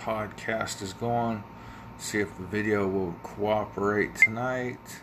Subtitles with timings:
[0.00, 1.44] podcast is going.
[1.98, 5.00] See if the video will cooperate tonight.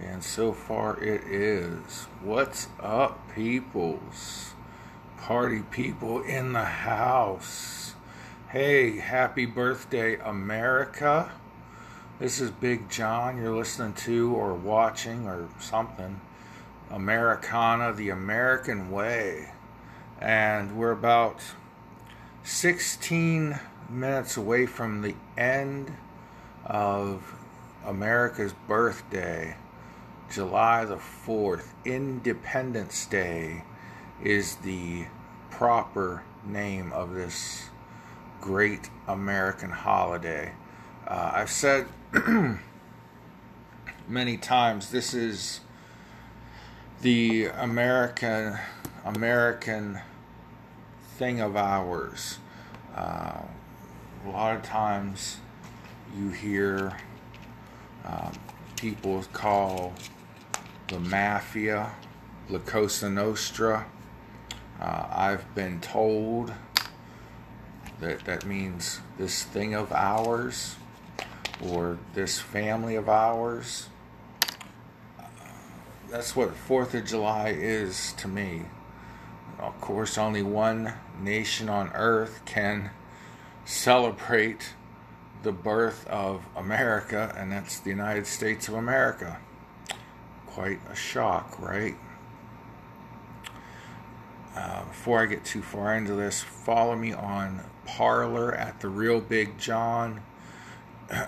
[0.00, 2.06] And so far it is.
[2.22, 4.52] What's up, peoples?
[5.16, 7.94] Party people in the house.
[8.50, 11.32] Hey, happy birthday, America.
[12.18, 13.38] This is Big John.
[13.38, 16.20] You're listening to or watching or something.
[16.90, 19.52] Americana, the American way.
[20.20, 21.40] And we're about
[22.44, 23.58] 16
[23.88, 25.92] minutes away from the end
[26.64, 27.34] of
[27.84, 29.56] America's birthday.
[30.30, 33.64] July the 4th, Independence Day,
[34.22, 35.04] is the
[35.50, 37.68] proper name of this
[38.40, 40.52] great American holiday.
[41.06, 41.86] Uh, I've said
[44.08, 45.60] many times this is
[47.02, 48.58] the American
[49.04, 50.00] American
[51.18, 52.38] thing of ours.
[52.96, 53.42] Uh,
[54.24, 55.38] a lot of times
[56.16, 56.96] you hear
[58.04, 58.32] um,
[58.76, 59.92] people call
[60.88, 61.90] the mafia
[62.48, 63.86] La Cosa Nostra.
[64.80, 66.52] Uh, I've been told
[68.00, 70.76] that that means this thing of ours
[71.62, 73.88] or this family of ours.
[76.10, 78.62] that's what Fourth of July is to me.
[79.62, 82.90] Of course, only one nation on earth can
[83.64, 84.74] celebrate
[85.44, 89.38] the birth of America, and that's the United States of America.
[90.46, 91.94] Quite a shock, right?
[94.56, 99.20] Uh, before I get too far into this, follow me on Parler at the Real
[99.20, 100.22] Big John.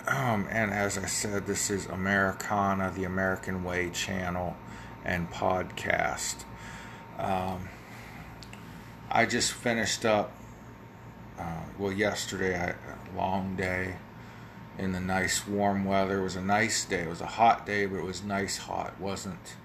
[0.07, 4.57] Um, and as I said, this is Americana, the American Way channel
[5.05, 6.43] and podcast.
[7.17, 7.69] Um,
[9.15, 10.33] I just finished up,
[11.39, 13.95] uh, well, yesterday, I, a long day
[14.77, 16.19] in the nice warm weather.
[16.19, 17.03] It was a nice day.
[17.03, 18.87] It was a hot day, but it was nice hot.
[18.87, 19.55] It wasn't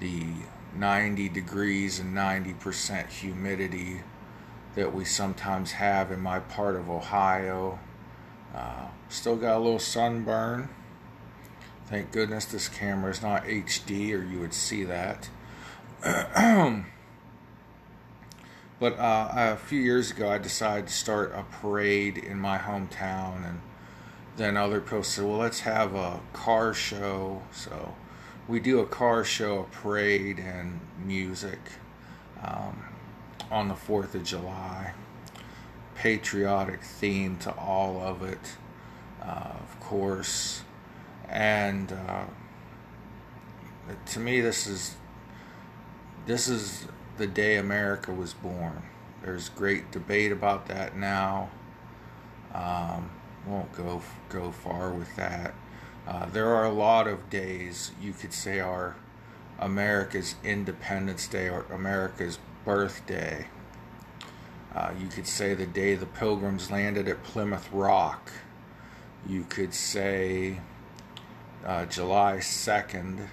[0.00, 0.24] the
[0.74, 4.00] 90 degrees and 90% humidity
[4.74, 7.78] that we sometimes have in my part of Ohio.
[8.54, 10.70] Uh, still got a little sunburn.
[11.88, 15.28] Thank goodness this camera is not HD, or you would see that.
[18.82, 23.48] but uh, a few years ago, I decided to start a parade in my hometown,
[23.48, 23.60] and
[24.36, 27.94] then other people said, "Well, let's have a car show." So
[28.48, 31.60] we do a car show, a parade, and music.
[32.42, 32.82] Um,
[33.52, 34.94] on the 4th of July.
[35.94, 38.56] Patriotic theme to all of it,
[39.22, 40.62] uh, of course.
[41.28, 42.24] And uh,
[44.06, 44.96] to me, this is
[46.26, 48.82] this is the day America was born.
[49.22, 51.50] There's great debate about that now.
[52.54, 53.10] Um,
[53.46, 55.54] won't go go far with that.
[56.06, 58.96] Uh, there are a lot of days you could say are
[59.58, 63.46] America's Independence Day or America's birthday.
[64.74, 68.32] Uh, you could say the day the Pilgrims landed at Plymouth Rock.
[69.28, 70.58] You could say
[71.64, 73.28] uh, July 2nd,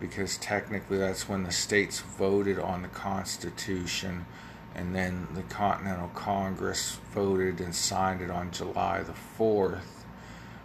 [0.00, 4.26] because technically that's when the states voted on the Constitution,
[4.74, 9.80] and then the Continental Congress voted and signed it on July the 4th.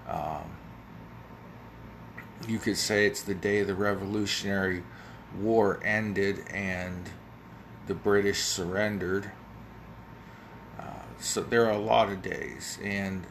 [0.07, 0.57] Um,
[2.47, 4.83] you could say it's the day the Revolutionary
[5.39, 7.09] War ended and
[7.87, 9.31] the British surrendered.
[10.79, 10.83] Uh,
[11.19, 13.25] so there are a lot of days, and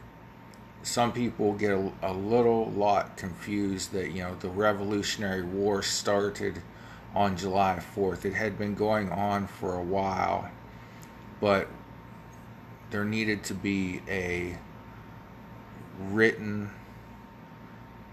[0.83, 6.61] some people get a, a, little lot confused that you know the Revolutionary War started
[7.15, 8.25] on July 4th.
[8.25, 10.51] It had been going on for a while,
[11.39, 11.69] but
[12.91, 14.57] there needed to be a
[15.99, 16.69] written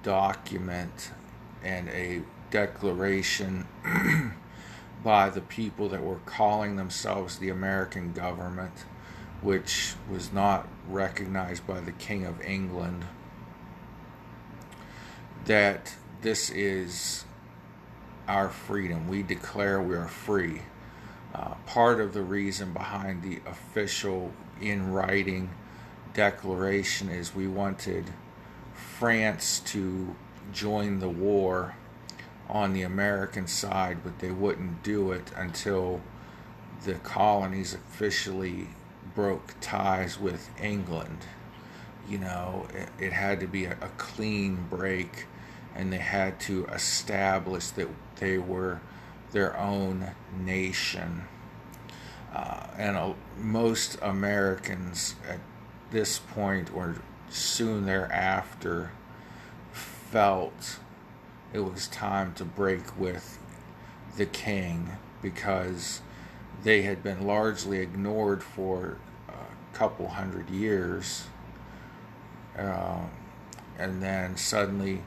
[0.03, 1.11] document
[1.63, 3.67] and a declaration
[5.05, 8.85] by the people that were calling themselves the American government,
[9.43, 13.05] which was not recognized by the King of England,
[15.47, 17.25] that this is
[18.29, 19.09] our freedom.
[19.09, 20.63] We declare we are free.
[21.35, 25.51] Uh, part of the reason behind the official in writing
[26.13, 28.05] declaration is we wanted
[28.75, 30.15] France to
[30.53, 31.77] join the war
[32.49, 36.01] on the American side, but they wouldn't do it until
[36.85, 38.69] the colonies officially
[39.21, 41.19] broke ties with England.
[42.09, 45.27] You know, it, it had to be a, a, clean break,
[45.75, 48.81] and they had to establish that they were
[49.33, 51.25] their own nation.
[52.35, 55.41] Uh, and uh, most Americans at
[55.91, 56.97] this point or
[57.29, 58.91] soon thereafter
[59.71, 60.79] felt
[61.53, 63.39] it was time to break with
[64.17, 66.01] the king because
[66.63, 68.97] they had been largely ignored for
[69.73, 71.27] couple hundred years.
[72.59, 73.05] Uh,
[73.79, 75.03] and then suddenly,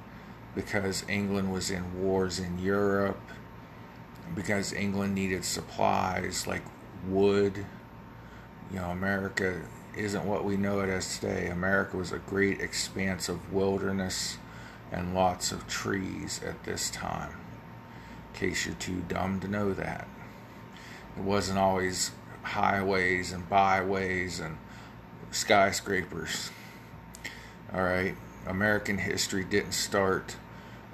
[0.56, 3.22] because England was in wars in Europe,
[4.36, 6.64] because England needed supplies like
[7.08, 7.66] wood,
[8.72, 9.62] you know, America
[9.96, 11.48] isn't what we know it as today.
[11.48, 14.38] America was a great expanse of wilderness
[14.92, 17.36] and lots of trees at this time.
[18.34, 20.08] In case you're too dumb to know that.
[21.16, 22.12] It wasn't always
[22.44, 24.58] highways and byways and
[25.32, 26.52] skyscrapers.
[27.74, 30.36] All right, American history didn't start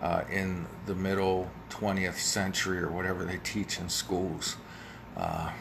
[0.01, 4.55] uh, in the middle 20th century or whatever they teach in schools
[5.17, 5.51] uh,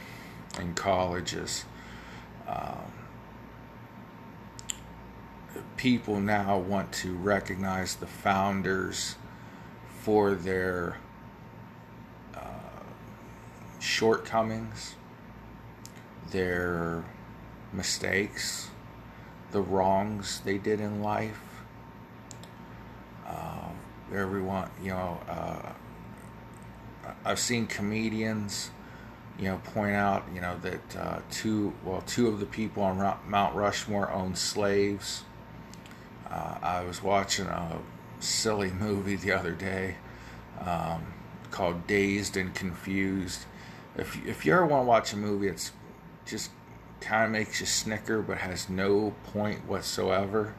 [0.58, 1.64] and colleges.
[2.46, 2.92] Um,
[5.76, 9.16] people now want to recognize the founders
[10.02, 10.98] for their
[12.34, 12.40] uh,
[13.78, 14.94] shortcomings,
[16.30, 17.04] their
[17.72, 18.70] mistakes,
[19.52, 21.40] the wrongs they did in life.
[23.26, 23.68] Uh,
[24.14, 25.72] everyone, you know, uh,
[27.24, 28.70] I've seen comedians,
[29.38, 32.98] you know, point out, you know, that uh, two, well, two of the people on
[33.26, 35.24] Mount Rushmore owned slaves.
[36.30, 37.78] Uh, I was watching a
[38.20, 39.96] silly movie the other day
[40.60, 41.06] um,
[41.50, 43.44] called Dazed and Confused.
[43.96, 45.72] If, if you ever want to watch a movie that's
[46.28, 46.50] just
[47.00, 50.54] kind of makes you snicker but has no point whatsoever,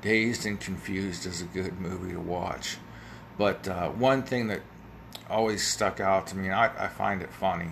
[0.00, 2.78] Dazed and Confused is a good movie to watch.
[3.36, 4.60] But uh, one thing that
[5.28, 7.70] always stuck out to me, and I, I find it funny,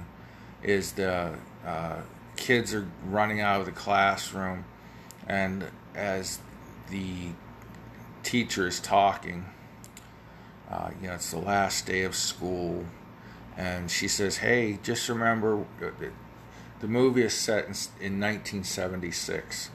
[0.63, 1.35] is the
[1.67, 2.01] uh,
[2.37, 4.65] kids are running out of the classroom,
[5.27, 5.65] and
[5.95, 6.39] as
[6.91, 7.33] the
[8.23, 9.47] teacher is talking.
[10.71, 12.85] Uh, you know, it's the last day of school,
[13.57, 15.91] and she says, "Hey, just remember, uh,
[16.81, 19.71] the movie is set in, in 1976."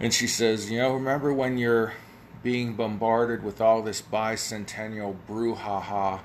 [0.00, 1.94] And she says, "You know, remember when you're
[2.42, 6.20] being bombarded with all this bicentennial brouhaha?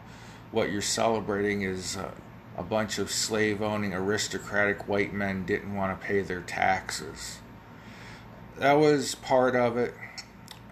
[0.51, 2.11] What you're celebrating is uh,
[2.55, 7.39] a bunch of slave-owning aristocratic white men didn't want to pay their taxes."
[8.57, 9.93] that was part of it.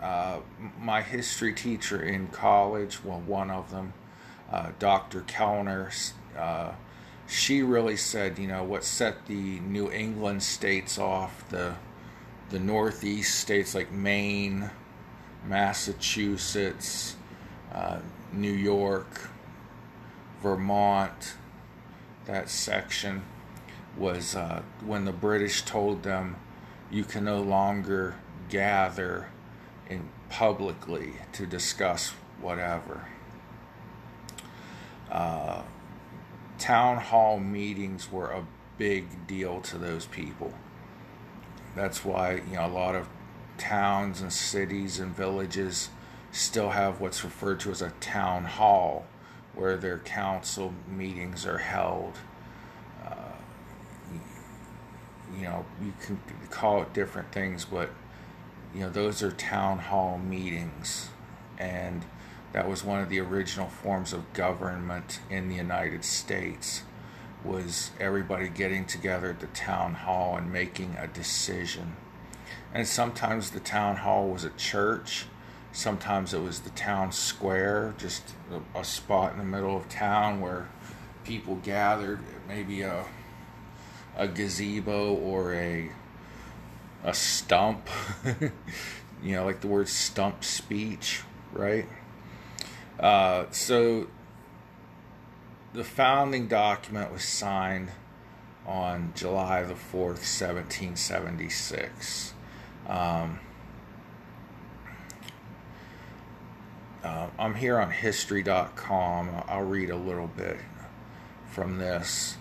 [0.02, 0.40] Uh,
[0.80, 3.94] my history teacher in college, well, one of them,
[4.52, 5.22] uh, Dr.
[5.22, 5.92] Kellner,
[6.38, 6.72] uh,
[7.32, 11.76] she really said, you know, what set the New England states off, the
[12.50, 14.70] the Northeast states like Maine,
[15.46, 17.16] Massachusetts,
[17.74, 18.00] uh,
[18.34, 19.30] New York,
[20.44, 21.36] Vermont,
[22.26, 23.24] that section
[23.98, 26.36] was uh, when the British told them
[26.92, 28.16] you can no longer
[28.50, 29.30] gather
[29.90, 32.10] in publicly to discuss
[32.42, 33.08] whatever.
[35.10, 35.62] Uh,
[36.62, 38.46] town hall meetings were a
[38.78, 40.54] big deal to those people.
[41.76, 43.08] That's why you know a lot of
[43.58, 45.90] towns and cities and villages
[46.32, 49.06] still have what's referred to as a town hall,
[49.56, 52.14] where their council meetings are held
[53.06, 53.34] Uh,
[55.38, 56.20] you know, you can
[56.50, 57.90] call it different things, but
[58.74, 61.10] you know, those are town hall meetings,
[61.58, 62.06] and
[62.54, 66.84] that was one of the original forms of government in the United States.
[67.44, 71.96] Was everybody getting together at the town hall and making a decision?
[72.74, 75.26] And sometimes the town hall was a church,
[75.72, 78.24] sometimes it was the town square, just
[78.76, 80.70] a, spot in the middle of town where
[81.24, 83.06] people gathered, maybe a
[84.18, 85.90] a gazebo or a
[87.04, 87.90] a stump.
[89.24, 91.22] you know, like the word stump speech,
[91.54, 91.88] right?
[93.02, 94.08] Uh, so
[95.74, 97.90] the founding document was signed
[98.68, 102.34] on July the 4th, 1776.
[102.88, 103.40] Um,
[107.04, 109.44] uh, I'm here on history.com.
[109.48, 110.58] I'll read a little bit
[111.50, 112.38] from this.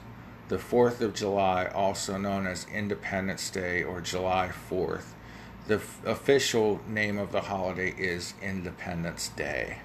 [0.48, 5.12] The 4th of July, also known as Independence Day or July 4th,
[5.68, 9.78] the f- official name of the holiday is Independence Day.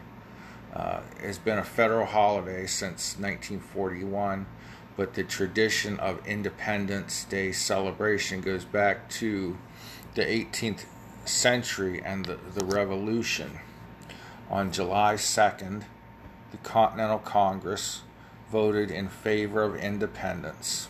[0.75, 4.45] Uh, it's been a federal holiday since 1941,
[4.97, 9.57] but the tradition of Independence Day celebration goes back to
[10.15, 10.83] the 18th
[11.23, 13.59] century and the, the Revolution.
[14.49, 15.83] On July 2nd,
[16.51, 18.01] the Continental Congress
[18.51, 20.89] voted in favor of independence.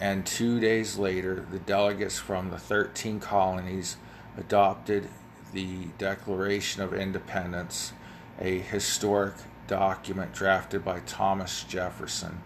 [0.00, 3.96] And two days later, the delegates from the 13 colonies
[4.36, 5.08] adopted
[5.52, 7.92] the Declaration of Independence,
[8.40, 9.34] a historic
[9.66, 12.40] document drafted by Thomas Jefferson.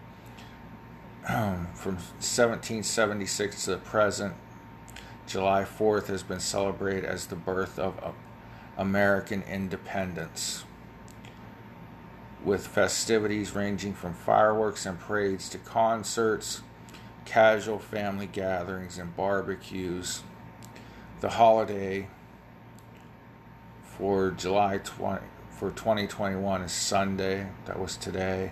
[1.25, 4.33] From 1776 to the present,
[5.25, 8.11] July 4th has been celebrated as the birth of uh,
[8.77, 10.65] American independence,
[12.43, 16.61] with festivities ranging from fireworks and parades to concerts,
[17.23, 20.23] casual family gatherings, and barbecues.
[21.21, 22.07] The holiday
[23.97, 25.21] for July 20
[25.51, 27.47] for 2021 is Sunday.
[27.65, 28.51] That was today.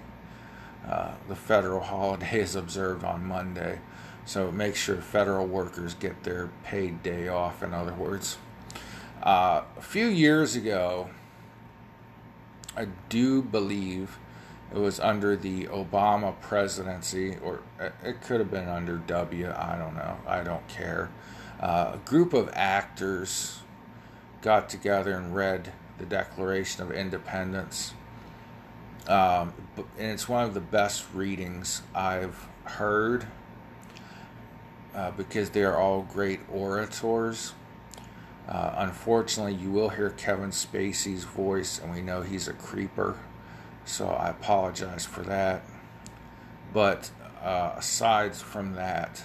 [0.87, 3.79] Uh, the federal holiday is observed on Monday.
[4.25, 8.37] So make sure federal workers get their paid day off, in other words.
[9.23, 11.09] Uh, a few years ago,
[12.77, 14.17] I do believe
[14.73, 17.61] it was under the Obama presidency, or
[18.03, 19.51] it could have been under W.
[19.51, 20.17] I don't know.
[20.25, 21.09] I don't care.
[21.59, 23.60] Uh, a group of actors
[24.41, 27.93] got together and read the Declaration of Independence.
[29.07, 29.53] Um,
[29.97, 33.27] and it's one of the best readings I've heard
[34.93, 37.53] uh, because they're all great orators.
[38.47, 43.17] Uh, unfortunately, you will hear Kevin Spacey's voice, and we know he's a creeper,
[43.85, 45.63] so I apologize for that.
[46.73, 49.23] But uh, aside from that,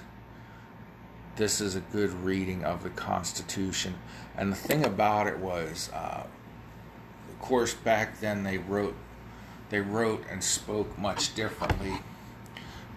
[1.37, 3.95] this is a good reading of the Constitution.
[4.37, 6.25] And the thing about it was, uh,
[7.29, 8.95] of course, back then they wrote,
[9.71, 11.99] they wrote and spoke much differently.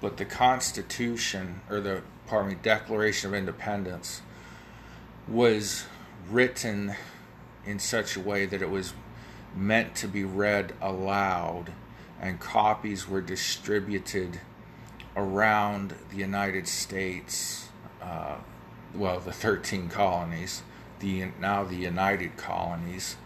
[0.01, 4.21] But the Constitution, or the pardon me, Declaration of Independence,
[5.27, 5.85] was
[6.29, 6.95] written
[7.65, 8.93] in such a way that it was
[9.55, 11.71] meant to be read aloud,
[12.21, 14.39] and copies were distributed
[15.15, 17.69] around the United States,
[18.01, 18.35] uh,
[18.93, 20.63] well, the 13 colonies,
[20.99, 23.17] the now the United Colonies.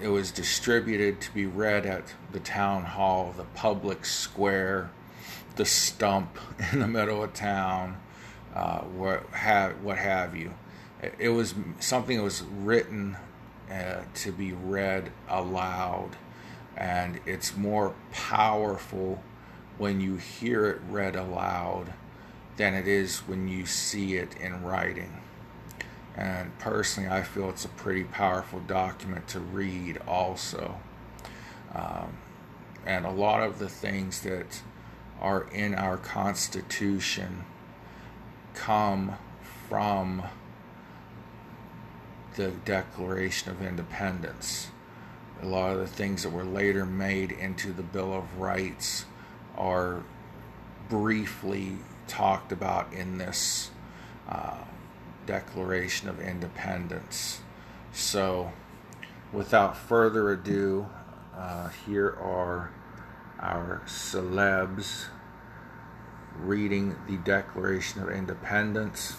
[0.00, 4.90] It was distributed to be read at the town hall, the public square,
[5.56, 6.38] the stump
[6.72, 7.96] in the middle of town,
[8.54, 10.52] uh, what have what have you
[11.18, 13.16] it was something that was written
[13.70, 16.10] uh, to be read aloud,
[16.76, 19.22] and it's more powerful
[19.78, 21.92] when you hear it read aloud
[22.56, 25.20] than it is when you see it in writing.
[26.16, 30.80] And personally, I feel it's a pretty powerful document to read, also.
[31.74, 32.16] Um,
[32.86, 34.62] and a lot of the things that
[35.20, 37.44] are in our Constitution
[38.54, 39.16] come
[39.68, 40.22] from
[42.36, 44.68] the Declaration of Independence.
[45.42, 49.04] A lot of the things that were later made into the Bill of Rights
[49.56, 50.02] are
[50.88, 53.70] briefly talked about in this
[54.28, 54.58] uh,
[55.26, 57.40] Declaration of Independence.
[57.92, 58.52] So,
[59.32, 60.86] without further ado,
[61.36, 62.70] uh, here are
[63.40, 65.06] our celebs
[66.38, 69.16] reading the Declaration of Independence.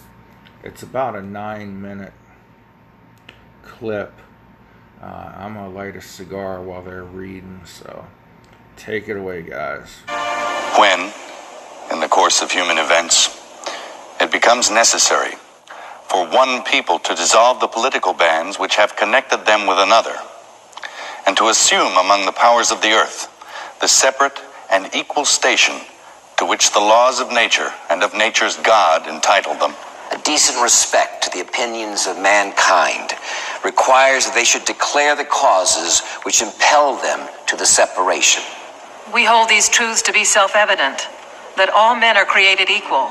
[0.62, 2.12] It's about a nine minute
[3.62, 4.12] clip.
[5.00, 8.06] Uh, I'm going to light a cigar while they're reading, so
[8.76, 9.98] take it away, guys.
[10.76, 11.12] When,
[11.92, 13.36] in the course of human events,
[14.20, 15.34] it becomes necessary
[16.08, 20.16] for one people to dissolve the political bands which have connected them with another,
[21.26, 23.28] and to assume among the powers of the earth
[23.80, 25.76] the separate and equal station
[26.38, 29.74] to which the laws of nature and of nature's God entitle them
[30.12, 33.12] a decent respect to the opinions of mankind
[33.64, 38.42] requires that they should declare the causes which impel them to the separation.
[39.12, 41.08] We hold these truths to be self evident
[41.56, 43.10] that all men are created equal,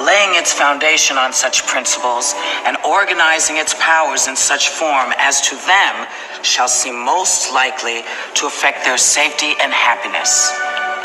[0.00, 5.56] Laying its foundation on such principles and organizing its powers in such form as to
[5.66, 6.06] them
[6.42, 8.02] shall seem most likely
[8.34, 10.69] to affect their safety and happiness.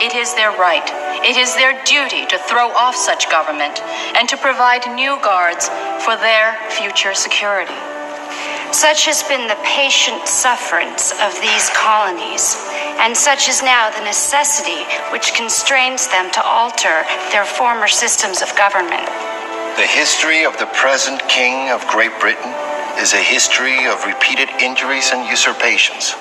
[0.00, 0.86] it is their right,
[1.22, 3.80] it is their duty to throw off such government
[4.16, 5.68] and to provide new guards
[6.04, 7.76] for their future security.
[8.74, 12.58] Such has been the patient sufferance of these colonies,
[12.98, 14.82] and such is now the necessity
[15.14, 19.06] which constrains them to alter their former systems of government.
[19.78, 22.50] The history of the present King of Great Britain
[22.98, 26.14] is a history of repeated injuries and usurpations,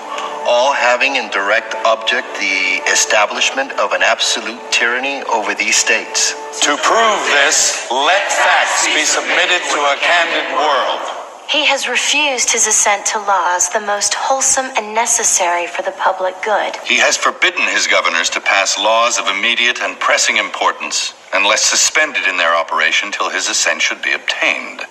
[0.46, 6.34] all having in direct object the establishment of an absolute tyranny over these states.
[6.62, 11.24] To prove this, let facts be submitted to a candid world.
[11.50, 16.34] He has refused his assent to laws the most wholesome and necessary for the public
[16.42, 16.76] good.
[16.86, 22.28] He has forbidden his governors to pass laws of immediate and pressing importance, unless suspended
[22.28, 24.82] in their operation till his assent should be obtained.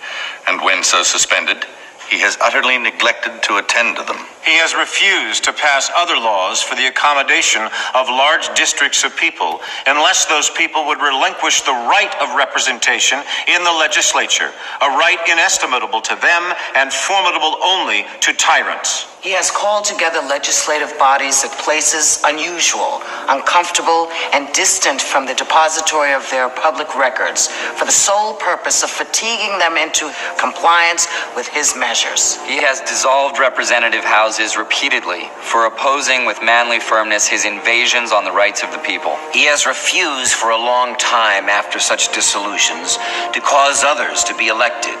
[0.47, 1.65] And when so suspended,
[2.09, 4.25] he has utterly neglected to attend to them.
[4.43, 7.63] He has refused to pass other laws for the accommodation
[7.95, 13.63] of large districts of people unless those people would relinquish the right of representation in
[13.63, 16.43] the legislature, a right inestimable to them
[16.75, 19.07] and formidable only to tyrants.
[19.23, 26.11] He has called together legislative bodies at places unusual, uncomfortable, and distant from the depository
[26.11, 31.07] of their public records for the sole purpose of fatiguing them into compliance
[31.37, 32.35] with his measures.
[32.43, 38.31] He has dissolved representative houses repeatedly for opposing with manly firmness his invasions on the
[38.31, 39.15] rights of the people.
[39.31, 42.97] He has refused for a long time after such dissolutions
[43.33, 44.97] to cause others to be elected,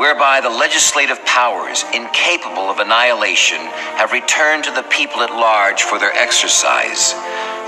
[0.00, 3.58] whereby the legislative powers, incapable of annihilation,
[3.94, 7.14] have returned to the people at large for their exercise.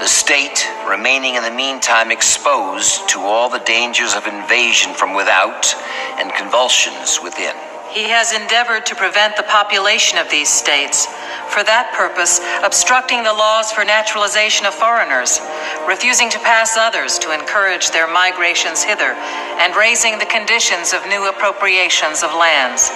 [0.02, 5.72] The state remaining in the meantime exposed to all the dangers of invasion from without
[6.18, 7.54] and convulsions within.
[7.96, 11.08] He has endeavored to prevent the population of these states.
[11.48, 15.40] For that purpose, obstructing the laws for naturalization of foreigners,
[15.88, 19.16] refusing to pass others to encourage their migrations hither,
[19.64, 22.92] and raising the conditions of new appropriations of lands.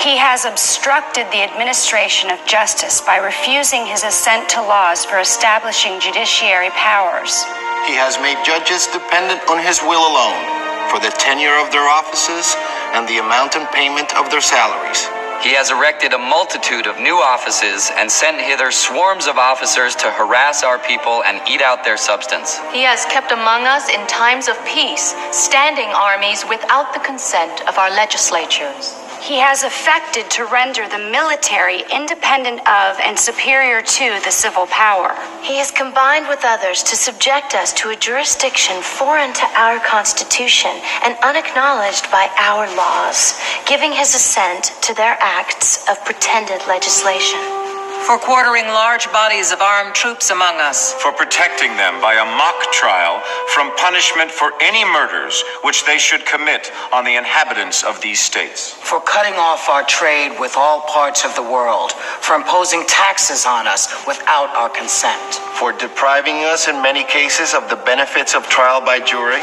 [0.00, 6.00] He has obstructed the administration of justice by refusing his assent to laws for establishing
[6.00, 7.44] judiciary powers.
[7.84, 12.56] He has made judges dependent on his will alone for the tenure of their offices
[12.92, 15.08] and the amount and payment of their salaries.
[15.42, 20.10] He has erected a multitude of new offices and sent hither swarms of officers to
[20.10, 22.58] harass our people and eat out their substance.
[22.74, 27.78] He has kept among us in times of peace standing armies without the consent of
[27.78, 28.97] our legislatures.
[29.28, 35.14] He has affected to render the military independent of and superior to the civil power.
[35.42, 40.72] He has combined with others to subject us to a jurisdiction foreign to our Constitution
[41.04, 47.57] and unacknowledged by our laws, giving his assent to their acts of pretended legislation.
[48.06, 50.94] For quartering large bodies of armed troops among us.
[50.94, 53.22] For protecting them by a mock trial
[53.54, 58.72] from punishment for any murders which they should commit on the inhabitants of these states.
[58.72, 63.66] For cutting off our trade with all parts of the world, for imposing taxes on
[63.66, 65.34] us without our consent.
[65.58, 69.42] For depriving us in many cases of the benefits of trial by jury,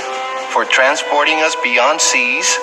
[0.52, 2.58] for transporting us beyond seas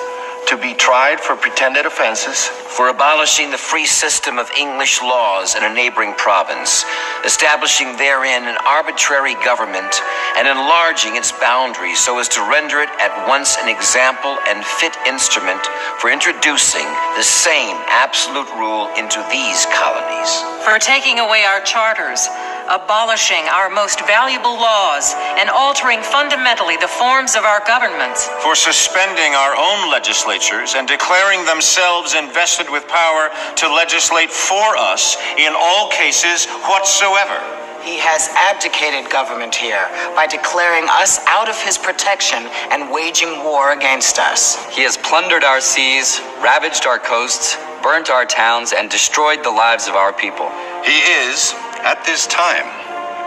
[0.47, 5.63] to be tried for pretended offenses, for abolishing the free system of English laws in
[5.63, 6.85] a neighboring province,
[7.25, 10.01] establishing therein an arbitrary government,
[10.37, 14.95] and enlarging its boundaries so as to render it at once an example and fit
[15.07, 15.61] instrument
[15.99, 20.31] for introducing the same absolute rule into these colonies.
[20.65, 22.27] For taking away our charters,
[22.73, 28.27] abolishing our most valuable laws, and altering fundamentally the forms of our governments.
[28.41, 35.17] For suspending our own legislatures and declaring themselves invested with power to legislate for us
[35.37, 37.37] in all cases whatsoever.
[37.83, 43.73] He has abdicated government here by declaring us out of his protection and waging war
[43.73, 44.55] against us.
[44.73, 49.89] He has plundered our seas, ravaged our coasts, burnt our towns, and destroyed the lives
[49.89, 50.49] of our people.
[50.85, 50.95] He
[51.27, 52.63] is, at this time,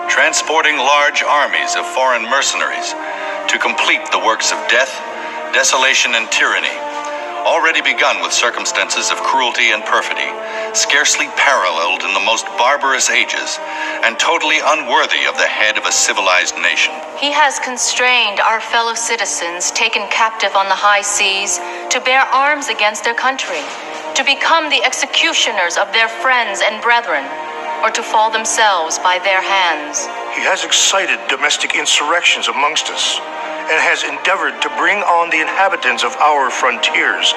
[0.08, 2.96] transporting large armies of foreign mercenaries
[3.52, 4.96] to complete the works of death,
[5.52, 6.72] desolation, and tyranny,
[7.44, 10.32] already begun with circumstances of cruelty and perfidy,
[10.74, 13.60] scarcely paralleled in the most barbarous ages,
[14.02, 16.96] and totally unworthy of the head of a civilized nation.
[17.20, 21.60] He has constrained our fellow citizens taken captive on the high seas
[21.92, 23.60] to bear arms against their country,
[24.16, 27.22] to become the executioners of their friends and brethren,
[27.86, 30.10] or to fall themselves by their hands.
[30.34, 33.22] He has excited domestic insurrections amongst us
[33.70, 37.30] and has endeavored to bring on the inhabitants of our frontiers,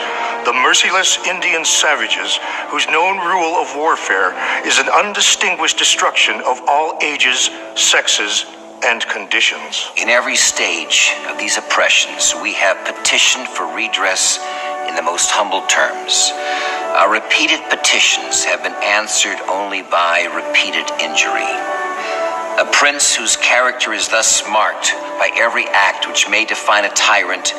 [0.49, 2.41] the merciless Indian savages
[2.73, 4.33] whose known rule of warfare
[4.65, 8.45] is an undistinguished destruction of all ages, sexes,
[8.83, 9.91] and conditions.
[10.01, 14.41] In every stage of these oppressions, we have petitioned for redress
[14.89, 16.33] in the most humble terms.
[16.97, 21.47] Our repeated petitions have been answered only by repeated injury.
[22.60, 27.54] A prince whose character is thus marked by every act which may define a tyrant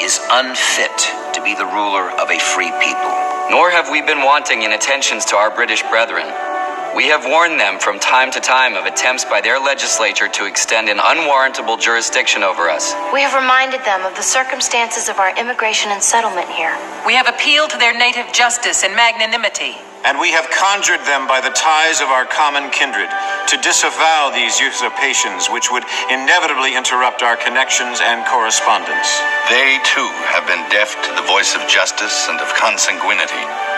[0.00, 0.96] is unfit
[1.34, 3.12] to be the ruler of a free people.
[3.50, 6.26] Nor have we been wanting in attentions to our British brethren.
[6.98, 10.90] We have warned them from time to time of attempts by their legislature to extend
[10.90, 12.90] an unwarrantable jurisdiction over us.
[13.14, 16.74] We have reminded them of the circumstances of our immigration and settlement here.
[17.06, 19.78] We have appealed to their native justice and magnanimity.
[20.02, 23.14] And we have conjured them by the ties of our common kindred
[23.46, 29.22] to disavow these usurpations which would inevitably interrupt our connections and correspondence.
[29.46, 33.77] They, too, have been deaf to the voice of justice and of consanguinity.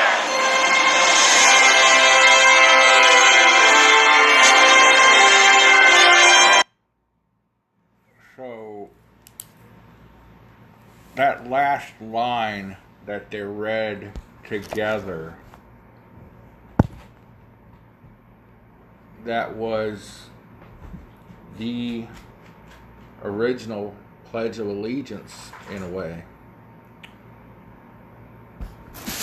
[11.15, 14.13] That last line that they read
[14.47, 15.35] together
[19.25, 20.29] that was
[21.57, 22.07] the
[23.23, 23.93] original
[24.25, 26.23] Pledge of Allegiance in a way.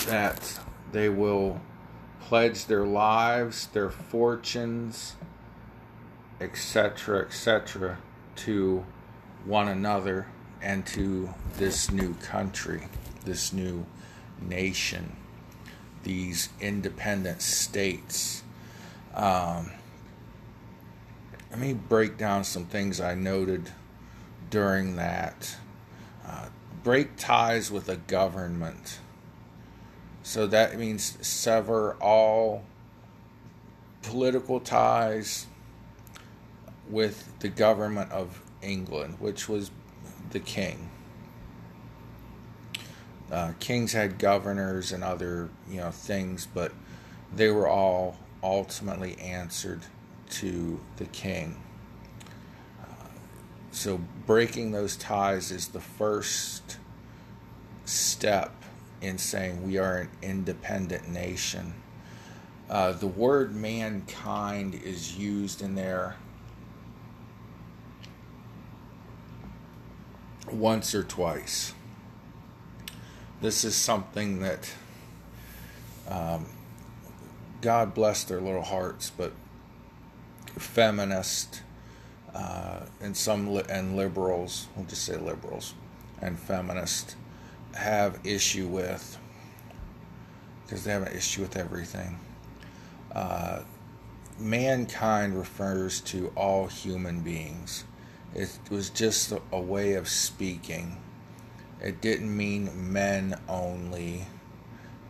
[0.07, 0.61] That
[0.93, 1.61] they will
[2.21, 5.17] pledge their lives, their fortunes,
[6.41, 7.99] etc., etc.,
[8.37, 8.85] to
[9.45, 10.27] one another
[10.63, 12.89] and to this new country,
[13.25, 13.85] this new
[14.41, 15.17] nation,
[16.03, 18.43] these independent states.
[19.15, 19.71] Um,
[21.51, 23.71] let me break down some things I noted
[24.51, 25.57] during that.
[26.27, 26.47] Uh,
[26.83, 29.01] break ties with a government.
[30.23, 32.65] So that means sever all
[34.03, 35.47] political ties
[36.89, 39.71] with the government of England, which was
[40.31, 40.91] the king.
[43.31, 46.73] Uh, kings had governors and other you know things, but
[47.35, 49.83] they were all ultimately answered
[50.31, 51.57] to the king.
[52.81, 53.09] Uh,
[53.71, 56.79] so breaking those ties is the first
[57.85, 58.53] step
[59.01, 61.75] in saying we are an independent nation.
[62.69, 66.17] Uh, the word mankind is used in there
[70.53, 71.75] once or twice.
[73.41, 74.73] This is something that
[76.09, 76.47] um,
[77.61, 79.33] God bless their little hearts, but
[80.57, 81.63] feminist
[82.35, 85.75] uh, and some li- and liberals, we'll just say liberals
[86.21, 87.17] and feminists
[87.75, 89.19] have issue with
[90.65, 92.19] because they have an issue with everything.
[93.13, 93.61] Uh,
[94.39, 97.85] mankind refers to all human beings.
[98.35, 100.99] It was just a, way of speaking.
[101.81, 104.27] It didn't mean men only.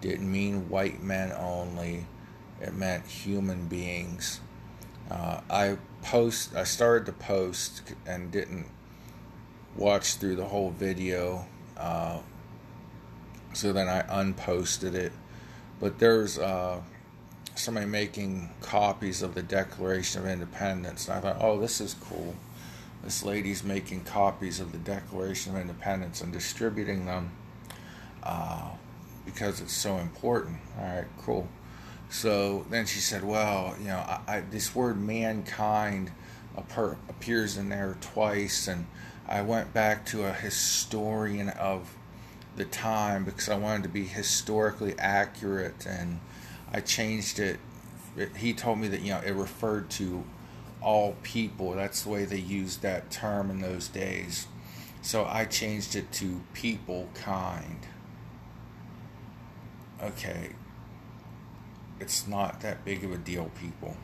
[0.01, 2.07] Didn't mean white men only.
[2.61, 4.41] It meant human beings.
[5.11, 6.55] Uh, I post.
[6.55, 8.67] I started to post and didn't
[9.77, 11.47] watch through the whole video.
[11.77, 12.21] Uh,
[13.53, 15.13] so then I unposted it.
[15.81, 16.81] But there's uh,
[17.55, 21.09] somebody making copies of the Declaration of Independence.
[21.09, 22.35] And I thought, oh, this is cool.
[23.09, 27.31] This lady's making copies of the Declaration of Independence and distributing them
[28.23, 28.73] uh,
[29.25, 30.59] because it's so important.
[30.79, 31.49] All right, cool.
[32.11, 36.11] So then she said, well, you know, I, I, this word mankind
[36.55, 38.87] appears in there twice, and
[39.27, 41.97] I went back to a historian of
[42.57, 46.21] the time because I wanted to be historically accurate, and
[46.71, 47.59] I changed it.
[48.19, 50.25] it he told me that you know it referred to
[50.83, 51.73] all people.
[51.73, 54.47] That's the way they used that term in those days.
[55.03, 57.87] So I changed it to people kind.
[60.03, 60.51] Okay,
[62.01, 63.97] it's not that big of a deal, people.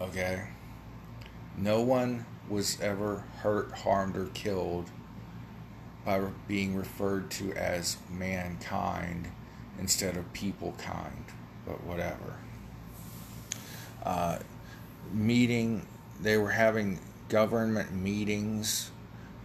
[0.00, 0.48] Okay?
[1.56, 4.90] No one was ever hurt, harmed, or killed
[6.04, 9.28] by being referred to as mankind
[9.78, 11.24] instead of people kind,
[11.66, 12.38] but whatever.
[14.04, 14.38] Uh,
[15.12, 15.86] meeting,
[16.20, 18.90] they were having government meetings.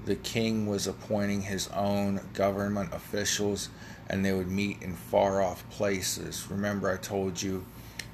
[0.06, 3.70] The king was appointing his own government officials,
[4.10, 6.46] and they would meet in far off places.
[6.50, 7.66] Remember, I told you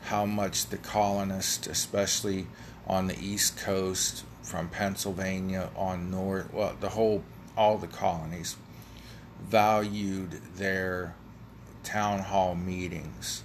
[0.03, 2.47] how much the colonists, especially
[2.87, 7.23] on the East Coast, from Pennsylvania on north, well, the whole,
[7.55, 8.55] all the colonies,
[9.43, 11.15] valued their
[11.83, 13.43] town hall meetings.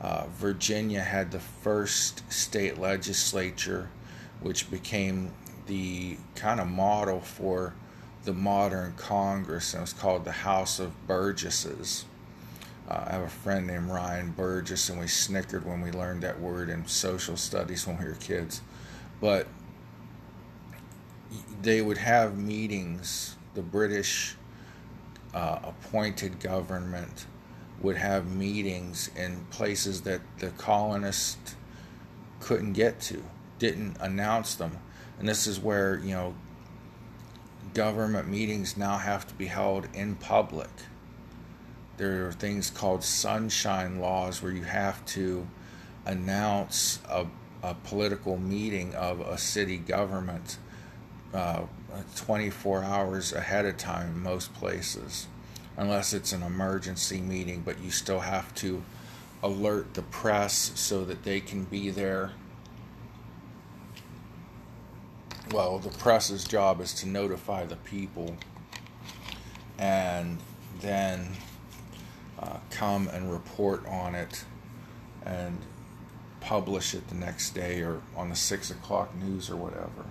[0.00, 3.88] Uh, Virginia had the first state legislature,
[4.40, 5.32] which became
[5.66, 7.74] the kind of model for
[8.24, 12.04] the modern Congress, and it was called the House of Burgesses.
[12.88, 16.40] Uh, I have a friend named Ryan Burgess, and we snickered when we learned that
[16.40, 18.60] word in social studies when we were kids.
[19.20, 19.46] But
[21.62, 24.36] they would have meetings, the British
[25.34, 27.26] uh, appointed government
[27.80, 31.56] would have meetings in places that the colonists
[32.40, 33.22] couldn't get to,
[33.58, 34.78] didn't announce them.
[35.18, 36.34] And this is where, you know,
[37.74, 40.70] government meetings now have to be held in public.
[41.96, 45.46] There are things called sunshine laws where you have to
[46.04, 47.26] announce a,
[47.62, 50.58] a political meeting of a city government
[51.34, 51.62] uh,
[52.16, 55.26] 24 hours ahead of time in most places,
[55.76, 58.82] unless it's an emergency meeting, but you still have to
[59.42, 62.32] alert the press so that they can be there.
[65.52, 68.36] Well, the press's job is to notify the people
[69.78, 70.38] and
[70.80, 71.28] then
[72.38, 74.44] uh, come and report on it
[75.24, 75.58] and
[76.40, 80.04] publish it the next day or on the six o'clock news or whatever.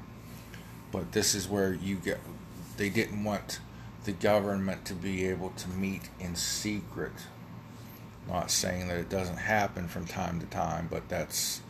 [0.92, 2.20] But this is where you get,
[2.78, 3.60] they didn't want
[4.06, 7.14] the government to be able to meet in secret.
[8.28, 11.62] Not saying that it doesn't happen from time to time, but that's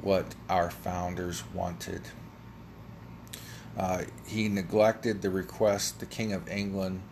[0.00, 2.02] what our founders wanted.
[3.76, 7.02] Uh, he neglected the request, the King of England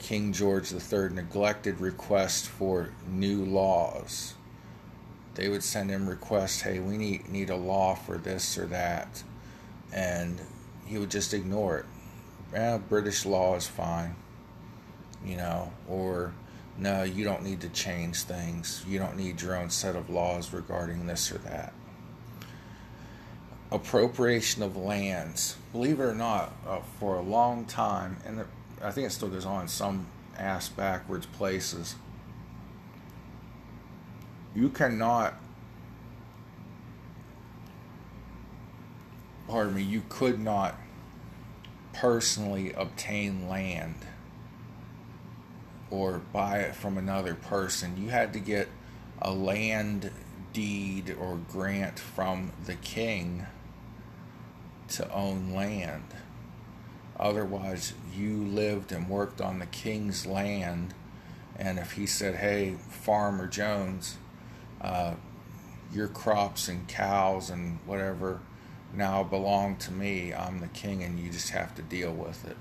[0.00, 4.34] King George III neglected requests for new laws.
[5.34, 9.22] They would send him requests, hey, we need, need a law for this or that.
[9.92, 10.40] And
[10.86, 11.86] he would just ignore it.
[12.52, 14.16] Well, British law is fine,
[15.24, 16.32] you know, or
[16.76, 18.84] no, you don't need to change things.
[18.88, 21.72] You don't need your own set of laws regarding this or that.
[23.70, 25.56] Appropriation of lands.
[25.72, 28.44] Believe it or not, uh, for a long time, and
[28.82, 31.94] I think it still goes on in some ass backwards places.
[34.56, 35.34] You cannot,
[39.46, 40.74] pardon me, you could not
[41.92, 43.94] personally obtain land
[45.90, 48.02] or buy it from another person.
[48.02, 48.68] You had to get
[49.20, 50.10] a land
[50.52, 53.46] deed or grant from the king
[54.88, 56.04] to own land.
[57.18, 60.94] Otherwise, you lived and worked on the king's land,
[61.56, 64.16] and if he said, "Hey, Farmer Jones,
[64.80, 65.14] uh,
[65.92, 68.40] your crops and cows and whatever
[68.94, 70.32] now belong to me.
[70.34, 72.56] I'm the king, and you just have to deal with it."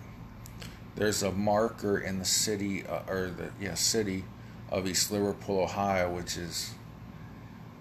[0.95, 4.25] There's a marker in the city, uh, or the yeah city
[4.69, 6.73] of East Liverpool, Ohio, which is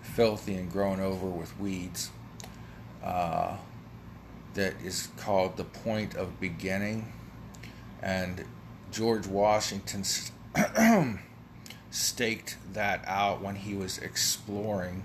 [0.02, 2.10] filthy and grown over with weeds.
[3.02, 3.56] Uh,
[4.54, 7.12] that is called The Point of Beginning.
[8.02, 8.44] And
[8.90, 10.04] George Washington
[11.90, 15.04] staked that out when he was exploring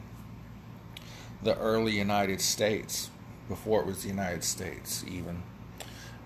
[1.44, 3.12] the early United States,
[3.48, 5.44] before it was the United States, even.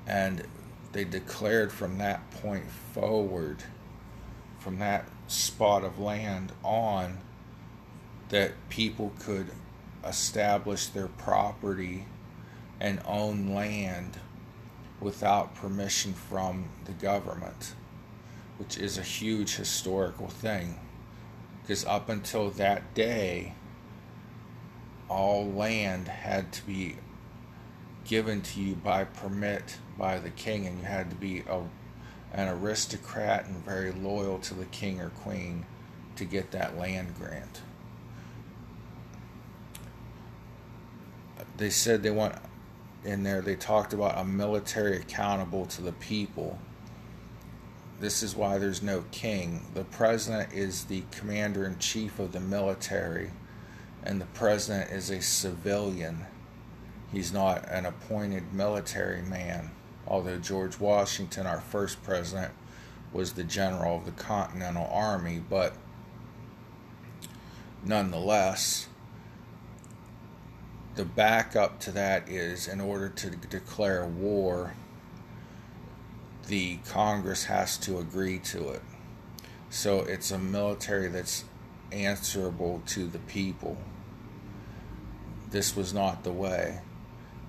[0.06, 0.44] And
[0.92, 3.64] they declared from that point forward,
[4.60, 7.20] from that spot of land on
[8.30, 9.52] that people could
[10.06, 12.06] establish their property
[12.80, 14.20] and own land
[15.00, 17.74] without permission from the government,
[18.58, 20.80] which is a huge historical thing.
[21.62, 23.54] Because up until that day,
[25.10, 26.96] all land had to be
[28.08, 31.62] given to you by permit by the king, and you had to be a,
[32.34, 35.66] an aristocrat and very loyal to the king or queen
[36.16, 37.62] to get that land grant.
[41.58, 42.36] They said they want
[43.04, 46.60] in there, they talked about a military accountable to the people.
[48.00, 49.66] This is why there's no king.
[49.74, 53.32] The president is the commander in chief of the military,
[54.04, 56.26] and the president is a civilian.
[57.12, 59.72] He's not an appointed military man.
[60.08, 62.54] Although George Washington, our first president,
[63.12, 65.74] was the general of the Continental Army, but
[67.84, 68.88] nonetheless,
[70.96, 74.74] the backup to that is in order to declare war,
[76.48, 78.82] the Congress has to agree to it.
[79.70, 81.44] So it's a military that's
[81.92, 83.78] answerable to the people.
[85.50, 86.80] This was not the way.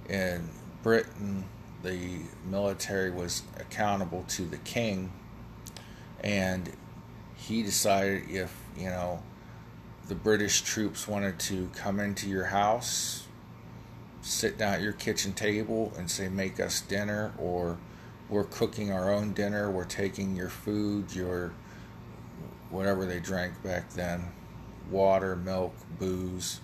[0.08, 0.48] In
[0.82, 1.44] Britain,
[1.82, 5.12] the military was accountable to the king,
[6.22, 6.72] and
[7.36, 9.22] he decided if, you know,
[10.08, 13.28] the British troops wanted to come into your house
[14.28, 17.78] sit down at your kitchen table and say, make us dinner, or
[18.28, 21.52] we're cooking our own dinner, we're taking your food, your
[22.70, 24.22] whatever they drank back then
[24.90, 26.60] water, milk, booze.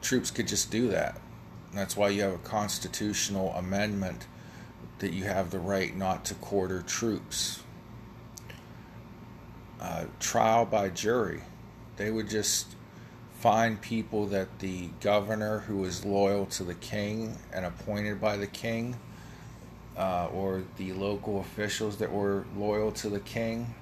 [0.00, 1.20] Troops could just do that.
[1.76, 4.26] That's why you have a constitutional amendment
[4.98, 7.62] that you have the right not to quarter troops.
[9.80, 11.42] Uh, trial by jury.
[11.96, 12.74] They would just
[13.40, 18.46] find people that the governor who was loyal to the king and appointed by the
[18.46, 18.96] king,
[19.96, 23.74] uh, or the local officials that were loyal to the king,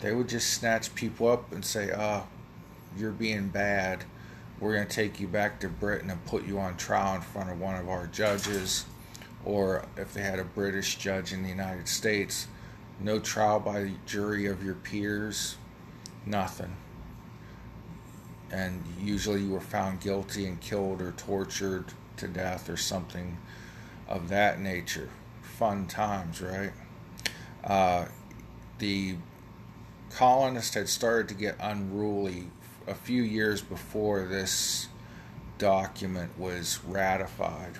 [0.00, 2.28] they would just snatch people up and say, "Ah, oh,
[2.98, 4.04] you're being bad.
[4.60, 7.50] We're going to take you back to Britain and put you on trial in front
[7.50, 8.84] of one of our judges."
[9.44, 12.48] Or if they had a British judge in the United States,
[13.00, 15.56] no trial by jury of your peers,
[16.26, 16.76] nothing
[18.50, 21.84] and usually you were found guilty and killed or tortured
[22.16, 23.36] to death or something
[24.08, 25.10] of that nature.
[25.42, 26.72] Fun times, right?
[27.64, 28.06] Uh,
[28.78, 29.16] the
[30.10, 32.48] colonists had started to get unruly
[32.88, 34.88] a few years before this
[35.58, 37.74] document was ratified,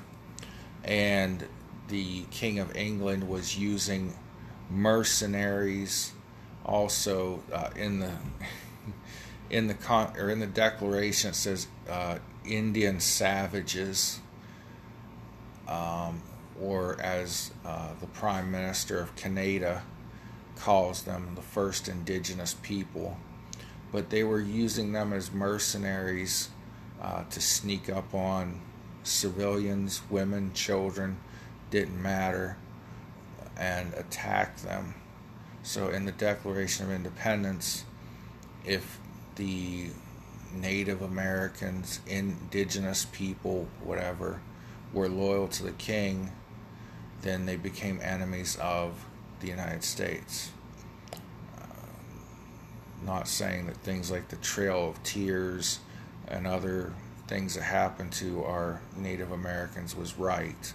[0.85, 1.47] and
[1.89, 4.15] the King of England was using
[4.71, 6.13] mercenaries
[6.65, 8.13] also uh, in the
[9.51, 14.21] in the con or in the declaration it says uh, Indian savages,
[15.67, 16.23] um,
[16.61, 19.83] or as uh, the Prime Minister of Canada
[20.57, 23.17] calls them, the first indigenous people.
[23.91, 26.51] But they were using them as mercenaries
[27.01, 28.61] uh, to sneak up on
[29.03, 31.19] civilians, women, children,
[31.71, 32.57] didn't matter,
[33.57, 34.95] and attack them.
[35.63, 37.85] So in the Declaration of Independence,
[38.65, 39.01] if
[39.37, 39.91] the
[40.55, 44.41] Native Americans, indigenous people, whatever,
[44.93, 46.33] were loyal to the king,
[47.23, 49.05] then they became enemies of
[49.41, 50.51] the United States.
[53.05, 55.81] Not saying that things like the Trail of Tears
[56.27, 56.93] and other
[57.27, 60.73] things that happened to our Native Americans was right,